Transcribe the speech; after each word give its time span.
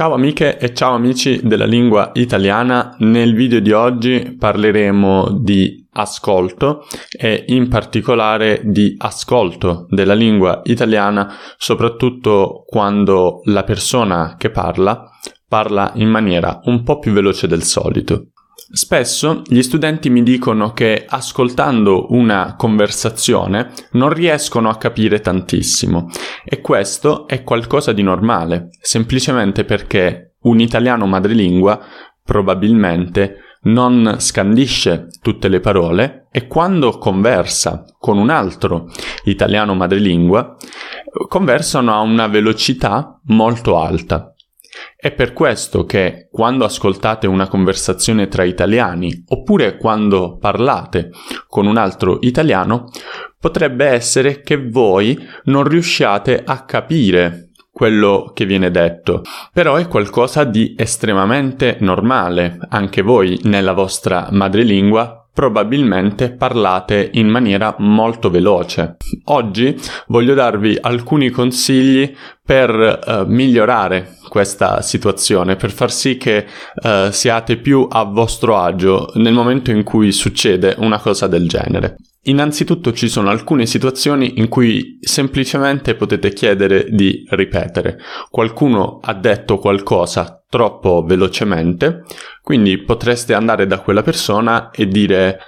Ciao 0.00 0.14
amiche 0.14 0.56
e 0.56 0.72
ciao 0.72 0.94
amici 0.94 1.40
della 1.42 1.66
lingua 1.66 2.12
italiana, 2.14 2.96
nel 3.00 3.34
video 3.34 3.60
di 3.60 3.70
oggi 3.70 4.34
parleremo 4.34 5.40
di 5.42 5.86
ascolto 5.92 6.86
e 7.10 7.44
in 7.48 7.68
particolare 7.68 8.62
di 8.64 8.94
ascolto 8.96 9.84
della 9.90 10.14
lingua 10.14 10.62
italiana, 10.64 11.30
soprattutto 11.58 12.64
quando 12.66 13.42
la 13.44 13.62
persona 13.62 14.36
che 14.38 14.48
parla 14.48 15.06
parla 15.46 15.90
in 15.96 16.08
maniera 16.08 16.60
un 16.64 16.84
po' 16.84 17.00
più 17.00 17.12
veloce 17.12 17.48
del 17.48 17.64
solito. 17.64 18.28
Spesso 18.72 19.42
gli 19.48 19.62
studenti 19.62 20.10
mi 20.10 20.22
dicono 20.22 20.72
che 20.72 21.04
ascoltando 21.08 22.12
una 22.12 22.54
conversazione 22.56 23.72
non 23.92 24.12
riescono 24.12 24.68
a 24.68 24.76
capire 24.76 25.20
tantissimo 25.20 26.08
e 26.44 26.60
questo 26.60 27.26
è 27.26 27.42
qualcosa 27.42 27.92
di 27.92 28.04
normale, 28.04 28.68
semplicemente 28.80 29.64
perché 29.64 30.36
un 30.42 30.60
italiano 30.60 31.06
madrelingua 31.06 31.80
probabilmente 32.22 33.38
non 33.62 34.16
scandisce 34.18 35.08
tutte 35.20 35.48
le 35.48 35.58
parole 35.58 36.28
e 36.30 36.46
quando 36.46 36.96
conversa 36.96 37.84
con 37.98 38.18
un 38.18 38.30
altro 38.30 38.88
italiano 39.24 39.74
madrelingua 39.74 40.56
conversano 41.26 41.92
a 41.92 41.98
una 42.02 42.28
velocità 42.28 43.18
molto 43.24 43.80
alta. 43.80 44.29
È 44.96 45.10
per 45.10 45.32
questo 45.32 45.84
che 45.84 46.28
quando 46.30 46.64
ascoltate 46.64 47.26
una 47.26 47.48
conversazione 47.48 48.28
tra 48.28 48.44
italiani 48.44 49.24
oppure 49.28 49.76
quando 49.76 50.36
parlate 50.38 51.10
con 51.48 51.66
un 51.66 51.76
altro 51.76 52.18
italiano, 52.20 52.88
potrebbe 53.38 53.86
essere 53.86 54.42
che 54.42 54.68
voi 54.68 55.18
non 55.44 55.64
riusciate 55.64 56.42
a 56.44 56.64
capire 56.64 57.50
quello 57.72 58.32
che 58.34 58.44
viene 58.44 58.70
detto, 58.70 59.22
però 59.52 59.76
è 59.76 59.88
qualcosa 59.88 60.44
di 60.44 60.74
estremamente 60.76 61.78
normale. 61.80 62.58
Anche 62.68 63.00
voi 63.00 63.40
nella 63.44 63.72
vostra 63.72 64.28
madrelingua 64.30 65.19
probabilmente 65.32 66.30
parlate 66.30 67.10
in 67.14 67.28
maniera 67.28 67.74
molto 67.78 68.30
veloce. 68.30 68.96
Oggi 69.24 69.76
voglio 70.08 70.34
darvi 70.34 70.76
alcuni 70.80 71.30
consigli 71.30 72.14
per 72.44 72.70
uh, 72.70 73.24
migliorare 73.26 74.16
questa 74.28 74.82
situazione, 74.82 75.56
per 75.56 75.70
far 75.70 75.90
sì 75.92 76.16
che 76.16 76.46
uh, 76.74 77.10
siate 77.10 77.56
più 77.58 77.86
a 77.90 78.04
vostro 78.04 78.56
agio 78.58 79.10
nel 79.14 79.32
momento 79.32 79.70
in 79.70 79.82
cui 79.82 80.12
succede 80.12 80.74
una 80.78 80.98
cosa 80.98 81.26
del 81.26 81.48
genere. 81.48 81.96
Innanzitutto 82.24 82.92
ci 82.92 83.08
sono 83.08 83.30
alcune 83.30 83.64
situazioni 83.64 84.38
in 84.38 84.48
cui 84.48 84.98
semplicemente 85.00 85.94
potete 85.94 86.32
chiedere 86.32 86.84
di 86.90 87.24
ripetere. 87.30 87.98
Qualcuno 88.28 88.98
ha 89.02 89.14
detto 89.14 89.56
qualcosa 89.56 90.44
troppo 90.46 91.02
velocemente, 91.02 92.02
quindi 92.42 92.82
potreste 92.82 93.32
andare 93.32 93.66
da 93.66 93.80
quella 93.80 94.02
persona 94.02 94.70
e 94.70 94.86
dire 94.86 95.38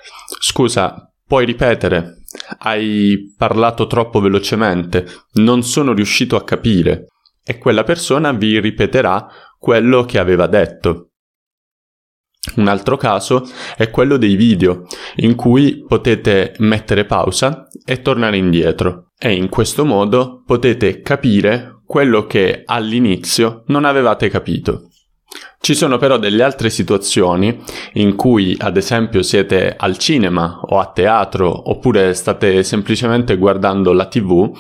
scusa, 0.41 1.13
puoi 1.27 1.45
ripetere? 1.45 2.23
Hai 2.61 3.35
parlato 3.37 3.87
troppo 3.87 4.21
velocemente, 4.21 5.07
non 5.35 5.63
sono 5.63 5.93
riuscito 5.93 6.37
a 6.37 6.45
capire. 6.45 7.09
E 7.45 7.59
quella 7.59 7.83
persona 7.83 8.33
vi 8.33 8.59
ripeterà 8.61 9.27
quello 9.59 10.05
che 10.05 10.19
aveva 10.19 10.47
detto. 10.47 11.12
Un 12.57 12.67
altro 12.67 12.97
caso 12.97 13.49
è 13.77 13.89
quello 13.91 14.17
dei 14.17 14.35
video, 14.35 14.87
in 15.17 15.37
cui 15.37 15.85
potete 15.87 16.55
mettere 16.59 17.05
pausa 17.05 17.69
e 17.85 18.03
tornare 18.03 18.37
indietro 18.37 19.13
e 19.17 19.33
in 19.33 19.49
questo 19.49 19.85
modo 19.85 20.43
potete 20.45 21.03
capire 21.03 21.83
quello 21.87 22.27
che 22.27 22.63
all'inizio 22.65 23.63
non 23.67 23.85
avevate 23.85 24.29
capito. 24.29 24.89
Ci 25.61 25.75
sono 25.75 25.97
però 25.99 26.19
delle 26.19 26.43
altre 26.43 26.69
situazioni 26.69 27.63
in 27.95 28.17
cui 28.17 28.57
ad 28.59 28.77
esempio 28.77 29.23
siete 29.23 29.77
al 29.79 29.97
cinema 29.97 30.59
o 30.63 30.81
a 30.81 30.91
teatro 30.91 31.71
oppure 31.71 32.13
state 32.15 32.65
semplicemente 32.65 33.37
guardando 33.37 33.93
la 33.93 34.07
tv 34.07 34.51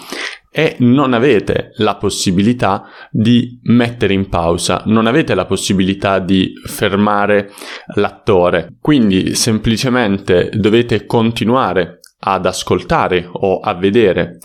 e 0.55 0.77
non 0.81 1.15
avete 1.15 1.71
la 1.77 1.97
possibilità 1.97 2.85
di 3.11 3.59
mettere 3.63 4.13
in 4.13 4.29
pausa, 4.29 4.83
non 4.85 5.07
avete 5.07 5.35
la 5.35 5.47
possibilità 5.47 6.19
di 6.19 6.53
fermare 6.67 7.51
l'attore, 7.95 8.75
quindi 8.79 9.35
semplicemente 9.35 10.51
dovete 10.53 11.07
continuare 11.07 12.01
ad 12.25 12.45
ascoltare 12.45 13.27
o 13.33 13.61
a 13.61 13.73
vedere 13.75 14.39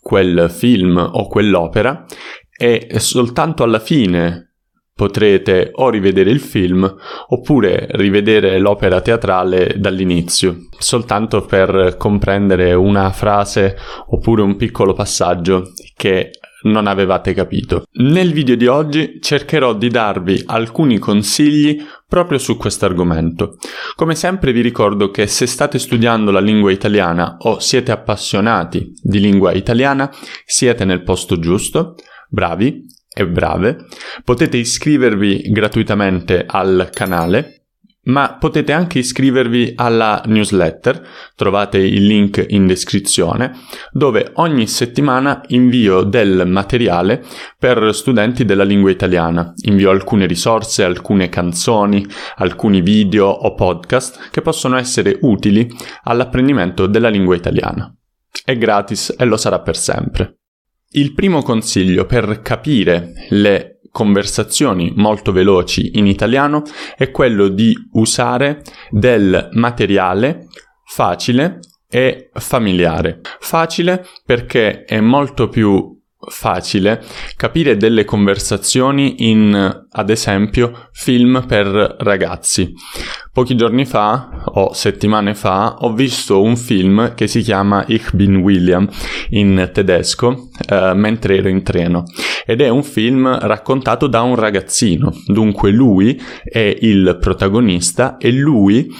quel 0.00 0.48
film 0.50 0.96
o 0.96 1.28
quell'opera 1.28 2.06
e 2.50 2.88
soltanto 2.98 3.62
alla 3.62 3.78
fine 3.78 4.49
potrete 5.00 5.70
o 5.72 5.88
rivedere 5.88 6.28
il 6.30 6.40
film 6.40 6.94
oppure 7.28 7.86
rivedere 7.92 8.58
l'opera 8.58 9.00
teatrale 9.00 9.76
dall'inizio, 9.78 10.66
soltanto 10.78 11.46
per 11.46 11.94
comprendere 11.96 12.74
una 12.74 13.10
frase 13.10 13.78
oppure 14.08 14.42
un 14.42 14.56
piccolo 14.56 14.92
passaggio 14.92 15.72
che 15.96 16.32
non 16.64 16.86
avevate 16.86 17.32
capito. 17.32 17.84
Nel 17.92 18.34
video 18.34 18.56
di 18.56 18.66
oggi 18.66 19.20
cercherò 19.22 19.72
di 19.72 19.88
darvi 19.88 20.42
alcuni 20.44 20.98
consigli 20.98 21.82
proprio 22.06 22.36
su 22.36 22.58
questo 22.58 22.84
argomento. 22.84 23.56
Come 23.96 24.14
sempre 24.14 24.52
vi 24.52 24.60
ricordo 24.60 25.10
che 25.10 25.26
se 25.26 25.46
state 25.46 25.78
studiando 25.78 26.30
la 26.30 26.40
lingua 26.40 26.72
italiana 26.72 27.38
o 27.38 27.58
siete 27.58 27.90
appassionati 27.90 28.92
di 29.00 29.18
lingua 29.18 29.52
italiana, 29.52 30.10
siete 30.44 30.84
nel 30.84 31.02
posto 31.02 31.38
giusto. 31.38 31.94
Bravi, 32.28 32.84
e 33.20 33.26
brave, 33.26 33.84
potete 34.24 34.56
iscrivervi 34.56 35.50
gratuitamente 35.50 36.44
al 36.46 36.88
canale, 36.90 37.66
ma 38.04 38.38
potete 38.40 38.72
anche 38.72 38.98
iscrivervi 38.98 39.74
alla 39.76 40.22
newsletter, 40.24 41.06
trovate 41.36 41.76
il 41.76 42.06
link 42.06 42.42
in 42.48 42.66
descrizione, 42.66 43.52
dove 43.92 44.30
ogni 44.36 44.66
settimana 44.66 45.42
invio 45.48 46.02
del 46.02 46.46
materiale 46.46 47.22
per 47.58 47.94
studenti 47.94 48.46
della 48.46 48.64
lingua 48.64 48.90
italiana. 48.90 49.52
Invio 49.64 49.90
alcune 49.90 50.24
risorse, 50.24 50.82
alcune 50.82 51.28
canzoni, 51.28 52.06
alcuni 52.36 52.80
video 52.80 53.26
o 53.26 53.54
podcast 53.54 54.30
che 54.30 54.40
possono 54.40 54.78
essere 54.78 55.18
utili 55.20 55.70
all'apprendimento 56.04 56.86
della 56.86 57.10
lingua 57.10 57.36
italiana. 57.36 57.94
È 58.42 58.56
gratis 58.56 59.14
e 59.18 59.26
lo 59.26 59.36
sarà 59.36 59.60
per 59.60 59.76
sempre. 59.76 60.39
Il 60.92 61.14
primo 61.14 61.42
consiglio 61.42 62.04
per 62.04 62.42
capire 62.42 63.12
le 63.28 63.80
conversazioni 63.92 64.92
molto 64.96 65.30
veloci 65.30 65.98
in 65.98 66.06
italiano 66.06 66.64
è 66.96 67.12
quello 67.12 67.46
di 67.46 67.72
usare 67.92 68.62
del 68.90 69.50
materiale 69.52 70.48
facile 70.84 71.60
e 71.88 72.30
familiare. 72.32 73.20
Facile 73.38 74.04
perché 74.24 74.82
è 74.82 74.98
molto 74.98 75.48
più 75.48 75.96
facile 76.28 77.02
capire 77.36 77.76
delle 77.76 78.04
conversazioni 78.04 79.28
in, 79.30 79.86
ad 79.90 80.10
esempio, 80.10 80.88
film 80.92 81.44
per 81.46 81.96
ragazzi. 82.00 82.72
Pochi 83.32 83.56
giorni 83.56 83.86
fa, 83.86 84.42
o 84.44 84.72
settimane 84.72 85.34
fa, 85.34 85.76
ho 85.80 85.92
visto 85.92 86.42
un 86.42 86.56
film 86.56 87.14
che 87.14 87.26
si 87.26 87.40
chiama 87.40 87.84
Ich 87.86 88.14
bin 88.14 88.36
William 88.36 88.88
in 89.30 89.70
tedesco, 89.72 90.50
eh, 90.68 90.92
mentre 90.94 91.38
ero 91.38 91.48
in 91.48 91.62
treno. 91.62 92.04
Ed 92.44 92.60
è 92.60 92.68
un 92.68 92.82
film 92.82 93.38
raccontato 93.38 94.06
da 94.06 94.22
un 94.22 94.34
ragazzino. 94.34 95.12
Dunque 95.26 95.70
lui 95.70 96.20
è 96.42 96.76
il 96.80 97.16
protagonista 97.20 98.16
e 98.18 98.32
lui 98.32 98.92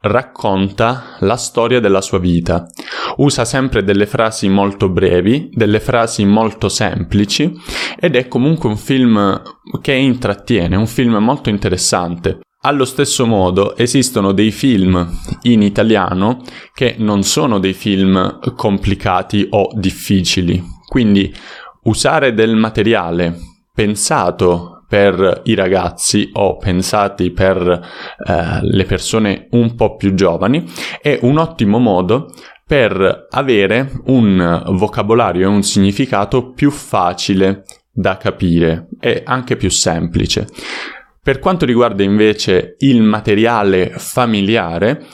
racconta 0.00 1.16
la 1.20 1.36
storia 1.36 1.80
della 1.80 2.00
sua 2.00 2.18
vita. 2.18 2.66
Usa 3.16 3.44
sempre 3.44 3.82
delle 3.82 4.06
frasi 4.06 4.48
molto 4.48 4.88
brevi, 4.88 5.48
delle 5.52 5.80
frasi 5.80 6.24
molto 6.24 6.68
semplici 6.68 7.52
ed 7.98 8.14
è 8.14 8.28
comunque 8.28 8.68
un 8.68 8.76
film 8.76 9.42
che 9.80 9.92
intrattiene, 9.92 10.76
un 10.76 10.86
film 10.86 11.16
molto 11.16 11.48
interessante. 11.48 12.40
Allo 12.62 12.84
stesso 12.84 13.26
modo 13.26 13.76
esistono 13.76 14.32
dei 14.32 14.50
film 14.50 15.08
in 15.42 15.62
italiano 15.62 16.42
che 16.74 16.96
non 16.98 17.22
sono 17.22 17.58
dei 17.58 17.74
film 17.74 18.40
complicati 18.54 19.46
o 19.50 19.70
difficili, 19.74 20.62
quindi 20.88 21.32
usare 21.84 22.34
del 22.34 22.56
materiale 22.56 23.38
pensato 23.72 24.84
per 24.88 25.42
i 25.44 25.54
ragazzi 25.54 26.30
o 26.32 26.56
pensati 26.56 27.30
per 27.30 27.60
eh, 27.66 28.60
le 28.62 28.84
persone 28.84 29.48
un 29.50 29.74
po' 29.74 29.96
più 29.96 30.14
giovani, 30.14 30.64
è 31.00 31.18
un 31.22 31.38
ottimo 31.38 31.78
modo 31.78 32.32
per 32.66 33.26
avere 33.30 33.92
un 34.06 34.62
vocabolario 34.70 35.44
e 35.44 35.50
un 35.50 35.62
significato 35.62 36.50
più 36.50 36.70
facile 36.70 37.64
da 37.92 38.16
capire 38.16 38.88
e 38.98 39.22
anche 39.24 39.56
più 39.56 39.70
semplice. 39.70 40.48
Per 41.22 41.38
quanto 41.38 41.64
riguarda 41.64 42.02
invece 42.02 42.74
il 42.78 43.02
materiale 43.02 43.92
familiare, 43.96 45.06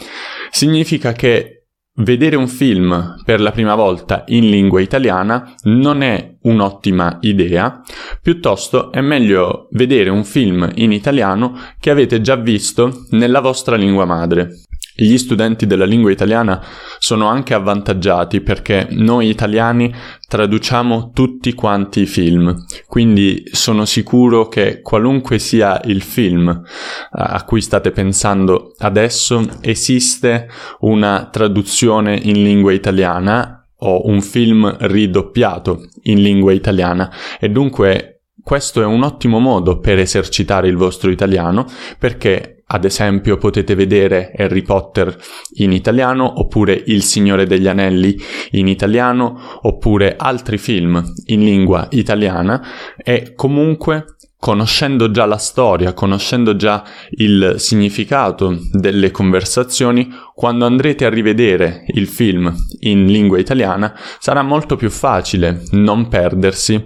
significa 0.51 1.13
che 1.13 1.63
Vedere 1.95 2.37
un 2.37 2.49
film 2.49 3.17
per 3.23 3.39
la 3.43 3.51
prima 3.51 3.75
volta 3.75 4.25
in 4.29 4.49
lingua 4.49 4.81
italiana 4.81 5.55
non 5.65 6.01
è 6.01 6.37
un'ottima 6.45 7.19
idea, 7.21 7.83
piuttosto 8.23 8.91
è 8.91 9.03
meglio 9.03 9.69
vedere 9.73 10.09
un 10.09 10.25
film 10.25 10.71
in 10.77 10.91
italiano 10.91 11.55
che 11.79 11.91
avete 11.91 12.23
già 12.23 12.37
visto 12.37 13.05
nella 13.11 13.41
vostra 13.41 13.77
lingua 13.77 14.07
madre. 14.07 14.63
Gli 14.95 15.17
studenti 15.17 15.67
della 15.67 15.87
lingua 15.87 16.11
italiana 16.11 16.63
sono 16.99 17.27
anche 17.27 17.55
avvantaggiati 17.55 18.43
perché 18.43 18.89
noi 18.91 19.29
italiani 19.29 19.93
traduciamo 20.29 21.13
tutti 21.15 21.55
quanti 21.55 22.03
i 22.03 22.07
film, 22.07 22.55
quindi 22.87 23.43
sono 23.53 23.87
sicuro 23.87 24.49
che 24.49 24.83
qualunque 24.83 25.39
sia 25.39 25.81
il 25.85 26.03
film 26.03 26.63
a 27.11 27.45
cui 27.45 27.63
state 27.63 27.91
pensando 27.91 28.75
adesso 28.79 29.47
esiste 29.61 30.49
una 30.81 31.29
traduzione 31.31 32.17
in 32.17 32.43
lingua 32.43 32.73
italiana 32.73 33.67
o 33.85 34.07
un 34.09 34.21
film 34.21 34.77
ridoppiato 34.79 35.89
in 36.03 36.21
lingua 36.23 36.53
italiana. 36.53 37.11
E 37.41 37.49
dunque 37.49 38.25
questo 38.43 38.83
è 38.83 38.85
un 38.85 39.03
ottimo 39.03 39.39
modo 39.39 39.79
per 39.79 39.99
esercitare 39.99 40.69
il 40.69 40.77
vostro 40.77 41.11
italiano 41.11 41.67
perché 41.99 42.62
ad 42.75 42.85
esempio 42.85 43.37
potete 43.37 43.75
vedere 43.75 44.33
Harry 44.37 44.63
Potter 44.63 45.15
in 45.57 45.73
italiano 45.73 46.41
oppure 46.41 46.83
Il 46.87 47.03
Signore 47.03 47.47
degli 47.47 47.69
Anelli 47.69 48.19
in 48.53 48.67
italiano 48.67 49.39
oppure 49.63 50.17
altri 50.17 50.57
film 50.57 51.03
in 51.27 51.41
lingua 51.41 51.87
italiana 51.91 52.63
e 52.97 53.35
comunque 53.35 54.17
conoscendo 54.43 55.13
già 55.13 55.25
la 55.25 55.37
storia, 55.37 55.93
conoscendo 55.93 56.57
già 56.57 56.83
il 57.11 57.55
significato 57.59 58.59
delle 58.73 59.13
conversazioni, 59.13 60.13
quando 60.35 60.67
andrete 60.67 61.05
a 61.05 61.11
rivedere 61.11 61.85
il 61.95 62.09
film 62.09 62.53
in 62.81 63.07
lingua 63.07 63.39
italiana 63.39 63.95
sarà 64.19 64.43
molto 64.43 64.75
più 64.75 64.91
facile 64.91 65.63
non 65.71 66.09
perdersi 66.09 66.85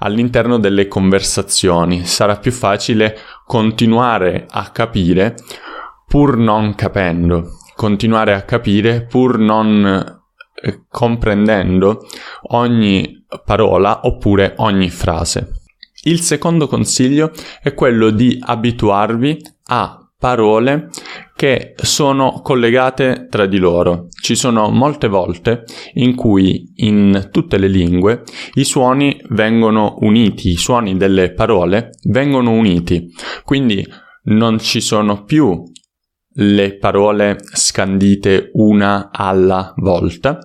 all'interno 0.00 0.58
delle 0.58 0.86
conversazioni, 0.86 2.04
sarà 2.04 2.36
più 2.36 2.52
facile 2.52 3.16
continuare 3.46 4.44
a 4.50 4.68
capire 4.68 5.36
pur 6.06 6.36
non 6.36 6.74
capendo, 6.74 7.52
continuare 7.74 8.34
a 8.34 8.42
capire 8.42 9.06
pur 9.06 9.38
non 9.38 10.20
eh, 10.54 10.82
comprendendo 10.90 12.06
ogni 12.50 13.24
parola 13.46 14.00
oppure 14.02 14.52
ogni 14.58 14.90
frase. 14.90 15.61
Il 16.04 16.20
secondo 16.20 16.66
consiglio 16.66 17.30
è 17.62 17.74
quello 17.74 18.10
di 18.10 18.36
abituarvi 18.40 19.38
a 19.66 19.98
parole 20.18 20.90
che 21.34 21.74
sono 21.76 22.40
collegate 22.42 23.26
tra 23.28 23.46
di 23.46 23.58
loro. 23.58 24.06
Ci 24.20 24.34
sono 24.34 24.68
molte 24.70 25.08
volte 25.08 25.64
in 25.94 26.14
cui 26.14 26.72
in 26.76 27.28
tutte 27.30 27.58
le 27.58 27.68
lingue 27.68 28.22
i 28.54 28.64
suoni 28.64 29.20
vengono 29.30 29.96
uniti, 30.00 30.50
i 30.50 30.56
suoni 30.56 30.96
delle 30.96 31.32
parole 31.32 31.90
vengono 32.04 32.50
uniti, 32.50 33.08
quindi 33.44 33.84
non 34.24 34.60
ci 34.60 34.80
sono 34.80 35.24
più 35.24 35.62
le 36.34 36.76
parole 36.76 37.38
scandite 37.40 38.50
una 38.54 39.10
alla 39.12 39.72
volta, 39.76 40.38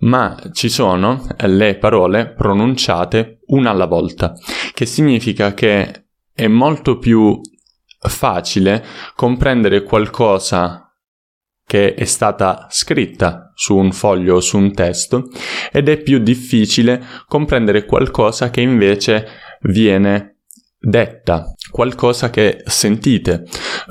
ma 0.00 0.36
ci 0.52 0.68
sono 0.68 1.26
le 1.38 1.76
parole 1.76 2.32
pronunciate 2.32 3.40
una 3.46 3.70
alla 3.70 3.86
volta, 3.86 4.34
che 4.74 4.86
significa 4.86 5.54
che 5.54 6.06
è 6.32 6.46
molto 6.46 6.98
più 6.98 7.40
facile 8.08 8.84
comprendere 9.14 9.82
qualcosa 9.82 10.90
che 11.70 11.94
è 11.94 12.04
stata 12.04 12.66
scritta 12.68 13.52
su 13.54 13.76
un 13.76 13.92
foglio 13.92 14.36
o 14.36 14.40
su 14.40 14.56
un 14.56 14.72
testo 14.72 15.28
ed 15.70 15.88
è 15.88 16.02
più 16.02 16.18
difficile 16.18 17.00
comprendere 17.26 17.84
qualcosa 17.84 18.50
che 18.50 18.60
invece 18.60 19.28
viene 19.60 20.29
detta, 20.80 21.52
qualcosa 21.70 22.30
che 22.30 22.62
sentite 22.64 23.44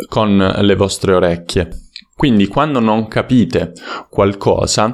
con 0.07 0.37
le 0.37 0.75
vostre 0.75 1.13
orecchie. 1.13 1.69
Quindi 2.15 2.47
quando 2.47 2.79
non 2.81 3.07
capite 3.07 3.71
qualcosa, 4.09 4.91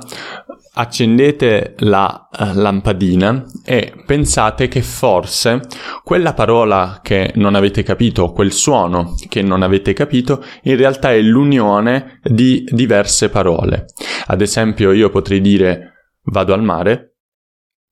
accendete 0.78 1.76
la 1.80 2.28
uh, 2.32 2.52
lampadina 2.54 3.46
e 3.64 3.94
pensate 4.06 4.68
che 4.68 4.82
forse 4.82 5.62
quella 6.04 6.34
parola 6.34 7.00
che 7.02 7.32
non 7.36 7.56
avete 7.56 7.82
capito, 7.82 8.32
quel 8.32 8.52
suono 8.52 9.16
che 9.30 9.42
non 9.42 9.64
avete 9.64 9.94
capito, 9.94 10.44
in 10.64 10.76
realtà 10.76 11.14
è 11.14 11.22
l'unione 11.22 12.20
di 12.24 12.64
diverse 12.70 13.30
parole. 13.30 13.86
Ad 14.28 14.42
esempio 14.42 14.92
io 14.92 15.10
potrei 15.10 15.42
dire 15.42 16.12
vado 16.26 16.54
al 16.54 16.64
mare 16.64 17.16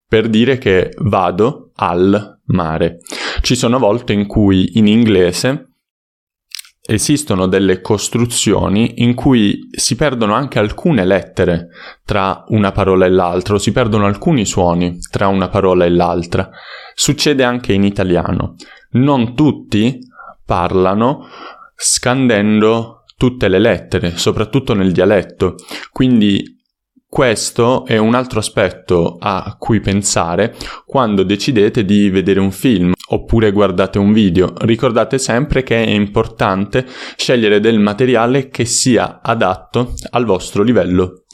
per 0.08 0.28
dire 0.28 0.58
che 0.58 0.92
vado 0.98 1.72
al 1.76 2.40
mare. 2.46 3.00
Ci 3.42 3.56
sono 3.56 3.80
volte 3.80 4.14
in 4.14 4.28
cui 4.28 4.78
in 4.78 4.88
inglese 4.88 5.68
esistono 6.86 7.48
delle 7.48 7.80
costruzioni 7.80 8.96
in 8.98 9.14
cui 9.14 9.70
si 9.72 9.96
perdono 9.96 10.34
anche 10.34 10.60
alcune 10.60 11.06
lettere 11.06 11.70
tra 12.04 12.44
una 12.48 12.72
parola 12.72 13.06
e 13.06 13.10
l'altra, 13.10 13.56
o 13.56 13.58
si 13.58 13.72
perdono 13.72 14.06
alcuni 14.06 14.46
suoni 14.46 15.00
tra 15.10 15.28
una 15.28 15.48
parola 15.48 15.86
e 15.86 15.90
l'altra. 15.90 16.50
Succede 16.94 17.44
anche 17.44 17.74
in 17.74 17.84
italiano. 17.84 18.56
Non 18.92 19.34
tutti 19.34 20.00
parlano 20.46 21.28
scandendo 21.76 23.04
tutte 23.18 23.48
le 23.48 23.60
lettere, 23.60 24.18
soprattutto 24.18 24.74
nel 24.74 24.92
dialetto. 24.92 25.56
Quindi 25.92 26.62
questo 27.14 27.86
è 27.86 27.96
un 28.00 28.16
altro 28.16 28.40
aspetto 28.40 29.18
a 29.20 29.56
cui 29.60 29.80
pensare 29.80 30.56
quando 30.84 31.22
decidete 31.22 31.86
di 31.86 32.10
vedere 32.10 32.40
un 32.40 32.50
film 32.50 32.94
oppure 33.10 33.52
guardate 33.52 34.00
un 34.00 34.12
video. 34.12 34.52
Ricordate 34.58 35.20
sempre 35.20 35.62
che 35.62 35.84
è 35.84 35.90
importante 35.92 36.88
scegliere 37.16 37.60
del 37.60 37.78
materiale 37.78 38.50
che 38.50 38.66
sia 38.66 39.22
adatto 39.22 39.94
al 40.10 40.26
vostro 40.26 40.64
livello 40.64 41.26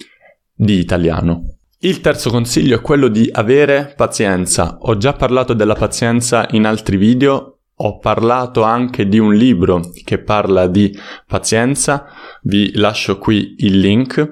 di 0.53 0.79
italiano. 0.79 1.59
Il 1.79 2.01
terzo 2.01 2.29
consiglio 2.29 2.75
è 2.75 2.81
quello 2.81 3.07
di 3.07 3.29
avere 3.31 3.93
pazienza. 3.95 4.79
Ho 4.81 4.97
già 4.97 5.13
parlato 5.13 5.53
della 5.53 5.75
pazienza 5.75 6.45
in 6.51 6.65
altri 6.65 6.97
video, 6.97 7.59
ho 7.81 7.99
parlato 7.99 8.63
anche 8.63 9.07
di 9.07 9.17
un 9.17 9.33
libro 9.33 9.79
che 10.03 10.21
parla 10.21 10.67
di 10.67 10.93
pazienza, 11.25 12.07
vi 12.41 12.73
lascio 12.75 13.17
qui 13.17 13.55
il 13.59 13.79
link. 13.79 14.29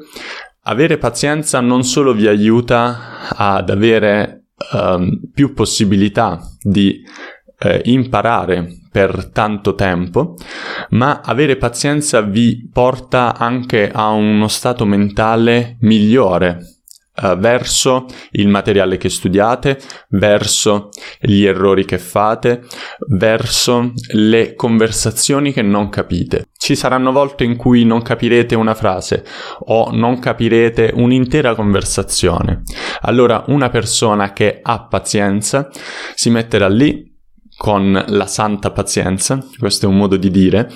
Avere 0.69 0.97
pazienza 0.97 1.61
non 1.61 1.83
solo 1.83 2.13
vi 2.13 2.27
aiuta 2.27 3.29
ad 3.29 3.69
avere 3.69 4.47
um, 4.73 5.17
più 5.33 5.53
possibilità 5.53 6.41
di 6.61 7.01
eh, 7.59 7.81
imparare 7.85 8.81
per 8.91 9.29
tanto 9.31 9.75
tempo, 9.75 10.35
ma 10.89 11.21
avere 11.23 11.55
pazienza 11.55 12.19
vi 12.19 12.69
porta 12.69 13.37
anche 13.37 13.89
a 13.89 14.09
uno 14.09 14.49
stato 14.49 14.85
mentale 14.85 15.77
migliore 15.81 16.76
uh, 17.21 17.37
verso 17.37 18.05
il 18.31 18.47
materiale 18.47 18.97
che 18.97 19.09
studiate, 19.09 19.79
verso 20.09 20.89
gli 21.19 21.45
errori 21.45 21.85
che 21.85 21.97
fate, 21.97 22.63
verso 23.09 23.93
le 24.13 24.55
conversazioni 24.55 25.53
che 25.53 25.61
non 25.61 25.89
capite. 25.89 26.45
Ci 26.57 26.75
saranno 26.75 27.11
volte 27.11 27.43
in 27.43 27.55
cui 27.55 27.83
non 27.85 28.01
capirete 28.01 28.55
una 28.55 28.73
frase 28.73 29.25
o 29.59 29.89
non 29.91 30.19
capirete 30.19 30.91
un'intera 30.93 31.55
conversazione. 31.55 32.63
Allora 33.01 33.43
una 33.47 33.69
persona 33.69 34.33
che 34.33 34.59
ha 34.61 34.85
pazienza 34.85 35.69
si 36.13 36.29
metterà 36.29 36.67
lì 36.67 37.15
con 37.57 38.03
la 38.07 38.27
santa 38.27 38.69
pazienza, 38.69 39.43
questo 39.57 39.87
è 39.87 39.89
un 39.89 39.97
modo 39.97 40.15
di 40.15 40.29
dire, 40.29 40.69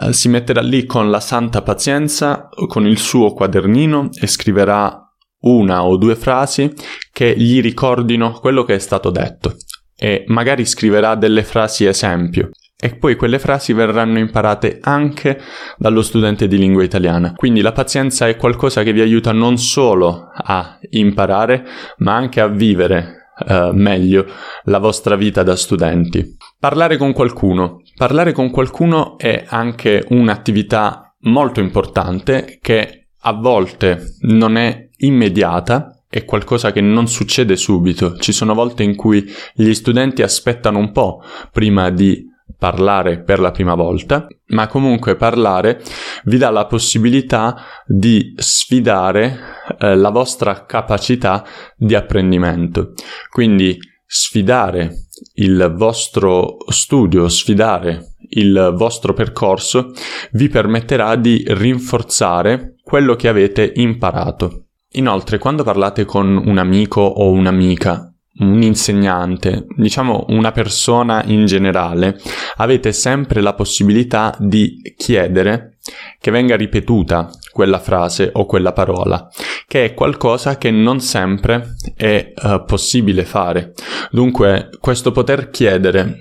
uh, 0.00 0.12
si 0.12 0.28
metterà 0.28 0.60
lì 0.60 0.86
con 0.86 1.10
la 1.10 1.18
santa 1.18 1.60
pazienza, 1.62 2.48
con 2.68 2.86
il 2.86 2.98
suo 2.98 3.32
quadernino 3.32 4.10
e 4.20 4.28
scriverà 4.28 5.03
una 5.44 5.84
o 5.84 5.96
due 5.96 6.16
frasi 6.16 6.72
che 7.12 7.34
gli 7.36 7.60
ricordino 7.60 8.32
quello 8.32 8.64
che 8.64 8.74
è 8.74 8.78
stato 8.78 9.10
detto 9.10 9.56
e 9.96 10.24
magari 10.26 10.64
scriverà 10.66 11.14
delle 11.14 11.44
frasi 11.44 11.86
esempio 11.86 12.50
e 12.76 12.96
poi 12.96 13.14
quelle 13.14 13.38
frasi 13.38 13.72
verranno 13.72 14.18
imparate 14.18 14.78
anche 14.82 15.40
dallo 15.78 16.02
studente 16.02 16.46
di 16.48 16.58
lingua 16.58 16.82
italiana. 16.82 17.32
Quindi 17.34 17.62
la 17.62 17.72
pazienza 17.72 18.28
è 18.28 18.36
qualcosa 18.36 18.82
che 18.82 18.92
vi 18.92 19.00
aiuta 19.00 19.32
non 19.32 19.56
solo 19.56 20.28
a 20.30 20.78
imparare, 20.90 21.64
ma 21.98 22.14
anche 22.14 22.40
a 22.40 22.48
vivere 22.48 23.30
eh, 23.48 23.70
meglio 23.72 24.26
la 24.64 24.78
vostra 24.78 25.16
vita 25.16 25.42
da 25.42 25.56
studenti. 25.56 26.36
Parlare 26.58 26.96
con 26.98 27.12
qualcuno. 27.12 27.80
Parlare 27.96 28.32
con 28.32 28.50
qualcuno 28.50 29.16
è 29.16 29.44
anche 29.48 30.04
un'attività 30.08 31.14
molto 31.20 31.60
importante 31.60 32.58
che 32.60 33.08
a 33.20 33.32
volte 33.32 34.16
non 34.22 34.56
è 34.56 34.83
immediata, 34.98 36.02
è 36.08 36.24
qualcosa 36.24 36.70
che 36.70 36.80
non 36.80 37.08
succede 37.08 37.56
subito. 37.56 38.16
Ci 38.16 38.32
sono 38.32 38.54
volte 38.54 38.82
in 38.82 38.94
cui 38.94 39.24
gli 39.54 39.74
studenti 39.74 40.22
aspettano 40.22 40.78
un 40.78 40.92
po' 40.92 41.22
prima 41.50 41.90
di 41.90 42.32
parlare 42.56 43.22
per 43.22 43.40
la 43.40 43.50
prima 43.50 43.74
volta, 43.74 44.26
ma 44.48 44.66
comunque 44.68 45.16
parlare 45.16 45.82
vi 46.24 46.38
dà 46.38 46.50
la 46.50 46.66
possibilità 46.66 47.56
di 47.86 48.32
sfidare 48.36 49.38
eh, 49.78 49.96
la 49.96 50.10
vostra 50.10 50.64
capacità 50.64 51.44
di 51.76 51.94
apprendimento. 51.94 52.92
Quindi 53.28 53.76
sfidare 54.06 55.08
il 55.34 55.74
vostro 55.76 56.56
studio, 56.68 57.28
sfidare 57.28 58.14
il 58.36 58.72
vostro 58.76 59.12
percorso 59.12 59.92
vi 60.32 60.48
permetterà 60.48 61.16
di 61.16 61.44
rinforzare 61.46 62.76
quello 62.82 63.16
che 63.16 63.28
avete 63.28 63.72
imparato. 63.74 64.63
Inoltre, 64.96 65.38
quando 65.38 65.64
parlate 65.64 66.04
con 66.04 66.40
un 66.44 66.58
amico 66.58 67.00
o 67.00 67.30
un'amica 67.30 68.14
un 68.36 68.62
insegnante, 68.62 69.66
diciamo 69.76 70.26
una 70.28 70.50
persona 70.50 71.22
in 71.24 71.46
generale, 71.46 72.18
avete 72.56 72.92
sempre 72.92 73.40
la 73.40 73.54
possibilità 73.54 74.34
di 74.38 74.94
chiedere 74.96 75.78
che 76.18 76.30
venga 76.30 76.56
ripetuta 76.56 77.30
quella 77.52 77.78
frase 77.78 78.30
o 78.32 78.46
quella 78.46 78.72
parola, 78.72 79.28
che 79.66 79.84
è 79.84 79.94
qualcosa 79.94 80.58
che 80.58 80.70
non 80.70 81.00
sempre 81.00 81.74
è 81.96 82.32
uh, 82.34 82.64
possibile 82.64 83.24
fare. 83.24 83.72
Dunque, 84.10 84.70
questo 84.80 85.12
poter 85.12 85.50
chiedere 85.50 86.18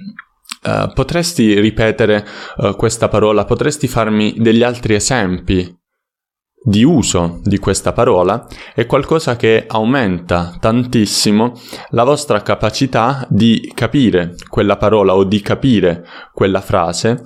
Uh, 0.65 0.93
potresti 0.93 1.59
ripetere 1.59 2.25
uh, 2.55 2.75
questa 2.77 3.09
parola? 3.09 3.43
Potresti 3.43 3.89
farmi 3.89 4.35
degli 4.37 4.63
altri 4.63 4.93
esempi 4.93 5.82
di 6.63 6.83
uso 6.83 7.41
di 7.43 7.57
questa 7.57 7.91
parola 7.91 8.47
è 8.73 8.85
qualcosa 8.85 9.35
che 9.35 9.65
aumenta 9.67 10.55
tantissimo 10.59 11.51
la 11.89 12.05
vostra 12.05 12.41
capacità 12.41 13.27
di 13.29 13.69
capire 13.75 14.35
quella 14.47 14.77
parola 14.77 15.13
o 15.13 15.25
di 15.25 15.41
capire 15.41 16.05
quella 16.33 16.61
frase 16.61 17.21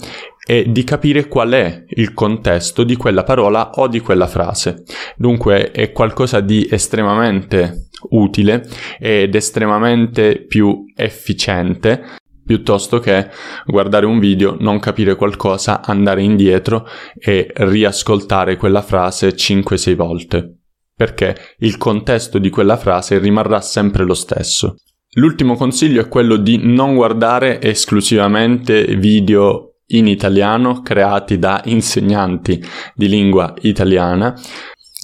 e 0.49 0.71
di 0.71 0.83
capire 0.83 1.27
qual 1.27 1.51
è 1.51 1.83
il 1.89 2.13
contesto 2.13 2.83
di 2.83 2.95
quella 2.95 3.23
parola 3.23 3.71
o 3.75 3.87
di 3.87 3.99
quella 3.99 4.27
frase. 4.27 4.85
Dunque 5.17 5.71
è 5.71 5.91
qualcosa 5.91 6.39
di 6.39 6.67
estremamente 6.71 7.89
utile 8.09 8.65
ed 8.97 9.35
estremamente 9.35 10.45
più 10.47 10.85
efficiente 10.95 12.15
piuttosto 12.47 12.99
che 12.99 13.29
guardare 13.65 14.07
un 14.07 14.17
video, 14.17 14.55
non 14.59 14.79
capire 14.79 15.15
qualcosa, 15.15 15.83
andare 15.83 16.23
indietro 16.23 16.87
e 17.19 17.51
riascoltare 17.53 18.55
quella 18.55 18.81
frase 18.81 19.35
5-6 19.35 19.95
volte, 19.95 20.55
perché 20.95 21.35
il 21.59 21.77
contesto 21.77 22.39
di 22.39 22.49
quella 22.49 22.77
frase 22.77 23.19
rimarrà 23.19 23.61
sempre 23.61 24.05
lo 24.05 24.15
stesso. 24.15 24.77
L'ultimo 25.15 25.55
consiglio 25.55 26.01
è 26.01 26.07
quello 26.07 26.37
di 26.37 26.59
non 26.63 26.95
guardare 26.95 27.61
esclusivamente 27.61 28.95
video 28.95 29.73
in 29.87 30.07
italiano 30.07 30.81
creati 30.81 31.39
da 31.39 31.61
insegnanti 31.65 32.63
di 32.93 33.07
lingua 33.07 33.53
italiana. 33.61 34.33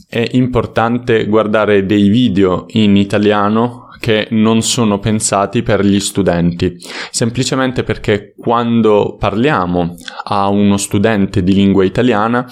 È 0.07 0.25
importante 0.31 1.25
guardare 1.25 1.85
dei 1.85 2.09
video 2.09 2.65
in 2.69 2.95
italiano 2.95 3.82
che 4.03 4.27
non 4.31 4.61
sono 4.61 4.99
pensati 4.99 5.63
per 5.63 5.85
gli 5.85 6.01
studenti, 6.01 6.75
semplicemente 7.09 7.83
perché 7.83 8.33
quando 8.37 9.15
parliamo 9.17 9.95
a 10.25 10.49
uno 10.49 10.75
studente 10.75 11.41
di 11.41 11.53
lingua 11.53 11.85
italiana, 11.85 12.45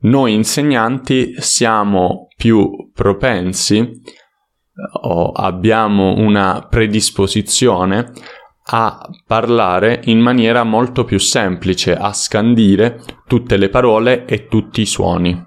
noi 0.00 0.34
insegnanti 0.34 1.34
siamo 1.36 2.26
più 2.36 2.90
propensi 2.92 3.88
o 5.02 5.30
abbiamo 5.30 6.16
una 6.16 6.66
predisposizione 6.68 8.10
a 8.72 9.00
parlare 9.24 10.00
in 10.06 10.18
maniera 10.18 10.64
molto 10.64 11.04
più 11.04 11.20
semplice, 11.20 11.94
a 11.94 12.12
scandire 12.12 13.00
tutte 13.28 13.56
le 13.56 13.68
parole 13.68 14.24
e 14.24 14.48
tutti 14.48 14.80
i 14.80 14.86
suoni. 14.86 15.40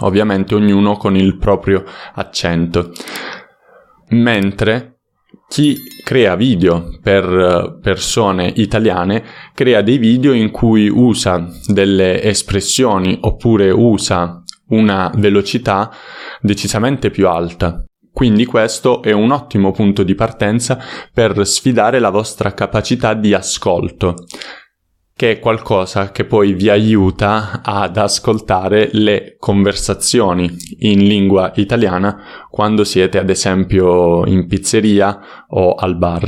Ovviamente 0.00 0.54
ognuno 0.54 0.96
con 0.96 1.16
il 1.16 1.36
proprio 1.36 1.84
accento 2.14 2.92
mentre 4.10 5.00
chi 5.48 5.76
crea 6.04 6.36
video 6.36 6.98
per 7.02 7.24
eh, 7.24 7.78
persone 7.80 8.52
italiane 8.56 9.24
crea 9.54 9.82
dei 9.82 9.98
video 9.98 10.32
in 10.32 10.50
cui 10.50 10.88
usa 10.88 11.44
delle 11.66 12.22
espressioni 12.22 13.18
oppure 13.20 13.70
usa 13.70 14.42
una 14.68 15.10
velocità 15.16 15.90
decisamente 16.40 17.10
più 17.10 17.28
alta. 17.28 17.84
Quindi 18.12 18.44
questo 18.44 19.02
è 19.02 19.12
un 19.12 19.30
ottimo 19.30 19.70
punto 19.72 20.02
di 20.02 20.14
partenza 20.14 20.78
per 21.12 21.46
sfidare 21.46 21.98
la 21.98 22.10
vostra 22.10 22.52
capacità 22.54 23.14
di 23.14 23.34
ascolto 23.34 24.14
che 25.20 25.32
è 25.32 25.38
qualcosa 25.38 26.12
che 26.12 26.24
poi 26.24 26.54
vi 26.54 26.70
aiuta 26.70 27.60
ad 27.62 27.98
ascoltare 27.98 28.88
le 28.92 29.36
conversazioni 29.38 30.50
in 30.78 31.00
lingua 31.00 31.52
italiana 31.56 32.48
quando 32.48 32.84
siete 32.84 33.18
ad 33.18 33.28
esempio 33.28 34.24
in 34.24 34.46
pizzeria 34.46 35.44
o 35.48 35.74
al 35.74 35.98
bar. 35.98 36.26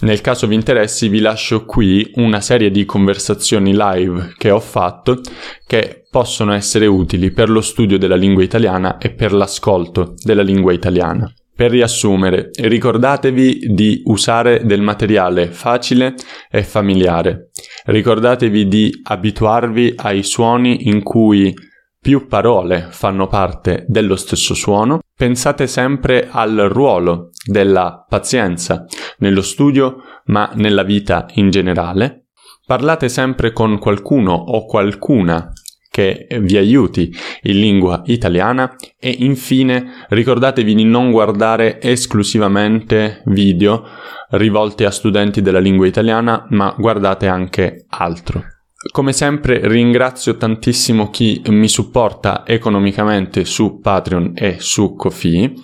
Nel 0.00 0.20
caso 0.20 0.48
vi 0.48 0.56
interessi 0.56 1.06
vi 1.06 1.20
lascio 1.20 1.64
qui 1.64 2.10
una 2.16 2.40
serie 2.40 2.72
di 2.72 2.84
conversazioni 2.84 3.72
live 3.72 4.34
che 4.36 4.50
ho 4.50 4.58
fatto 4.58 5.20
che 5.64 6.02
possono 6.10 6.54
essere 6.54 6.86
utili 6.86 7.30
per 7.30 7.48
lo 7.48 7.60
studio 7.60 7.98
della 7.98 8.16
lingua 8.16 8.42
italiana 8.42 8.98
e 8.98 9.10
per 9.10 9.32
l'ascolto 9.32 10.14
della 10.24 10.42
lingua 10.42 10.72
italiana. 10.72 11.32
Per 11.56 11.70
riassumere, 11.70 12.50
ricordatevi 12.52 13.72
di 13.72 14.02
usare 14.06 14.64
del 14.64 14.80
materiale 14.80 15.46
facile 15.46 16.14
e 16.50 16.64
familiare. 16.64 17.50
Ricordatevi 17.84 18.66
di 18.66 19.00
abituarvi 19.04 19.94
ai 19.98 20.24
suoni 20.24 20.88
in 20.88 21.04
cui 21.04 21.54
più 22.00 22.26
parole 22.26 22.88
fanno 22.90 23.28
parte 23.28 23.84
dello 23.86 24.16
stesso 24.16 24.52
suono. 24.52 24.98
Pensate 25.16 25.68
sempre 25.68 26.28
al 26.28 26.56
ruolo 26.68 27.30
della 27.46 28.04
pazienza 28.08 28.84
nello 29.18 29.42
studio, 29.42 29.98
ma 30.26 30.50
nella 30.54 30.82
vita 30.82 31.26
in 31.34 31.50
generale. 31.50 32.30
Parlate 32.66 33.08
sempre 33.08 33.52
con 33.52 33.78
qualcuno 33.78 34.32
o 34.32 34.66
qualcuna 34.66 35.52
che 35.94 36.26
vi 36.40 36.56
aiuti 36.56 37.14
in 37.42 37.60
lingua 37.60 38.02
italiana 38.06 38.74
e 38.98 39.14
infine 39.20 40.06
ricordatevi 40.08 40.74
di 40.74 40.82
non 40.82 41.12
guardare 41.12 41.80
esclusivamente 41.80 43.22
video 43.26 43.86
rivolti 44.30 44.82
a 44.82 44.90
studenti 44.90 45.40
della 45.40 45.60
lingua 45.60 45.86
italiana, 45.86 46.48
ma 46.50 46.74
guardate 46.76 47.28
anche 47.28 47.84
altro. 47.90 48.53
Come 48.90 49.12
sempre 49.12 49.66
ringrazio 49.66 50.36
tantissimo 50.36 51.10
chi 51.10 51.42
mi 51.46 51.68
supporta 51.68 52.46
economicamente 52.46 53.44
su 53.44 53.80
Patreon 53.80 54.32
e 54.34 54.56
su 54.58 54.94
Kofi. 54.94 55.54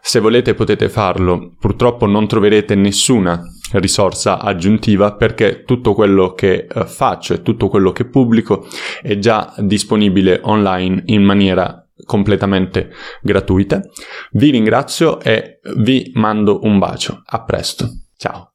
Se 0.00 0.18
volete 0.18 0.54
potete 0.54 0.88
farlo, 0.88 1.52
purtroppo 1.58 2.06
non 2.06 2.26
troverete 2.26 2.74
nessuna 2.74 3.40
risorsa 3.72 4.40
aggiuntiva 4.40 5.14
perché 5.14 5.62
tutto 5.64 5.94
quello 5.94 6.32
che 6.32 6.66
eh, 6.66 6.86
faccio 6.86 7.34
e 7.34 7.42
tutto 7.42 7.68
quello 7.68 7.92
che 7.92 8.06
pubblico 8.06 8.66
è 9.02 9.18
già 9.18 9.54
disponibile 9.58 10.40
online 10.42 11.02
in 11.06 11.22
maniera 11.22 11.86
completamente 12.04 12.90
gratuita. 13.20 13.82
Vi 14.32 14.50
ringrazio 14.50 15.20
e 15.20 15.60
vi 15.76 16.10
mando 16.14 16.60
un 16.62 16.78
bacio. 16.78 17.22
A 17.24 17.44
presto. 17.44 17.88
Ciao. 18.16 18.49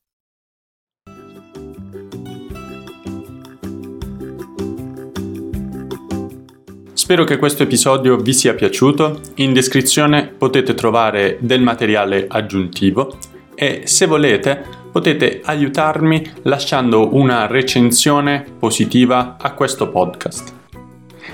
Spero 7.06 7.24
che 7.24 7.38
questo 7.38 7.62
episodio 7.62 8.18
vi 8.18 8.34
sia 8.34 8.56
piaciuto. 8.56 9.22
In 9.36 9.54
descrizione 9.54 10.26
potete 10.26 10.74
trovare 10.74 11.38
del 11.40 11.62
materiale 11.62 12.26
aggiuntivo 12.28 13.20
e 13.54 13.84
se 13.86 14.08
volete 14.08 14.64
potete 14.92 15.40
aiutarmi 15.44 16.32
lasciando 16.42 17.14
una 17.14 17.46
recensione 17.46 18.44
positiva 18.58 19.38
a 19.40 19.54
questo 19.54 19.90
podcast. 19.90 20.52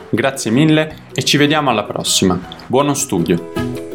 Grazie 0.09 0.51
mille 0.51 1.03
e 1.13 1.23
ci 1.23 1.37
vediamo 1.37 1.69
alla 1.69 1.85
prossima. 1.85 2.37
Buono 2.67 2.93
studio! 2.93 3.90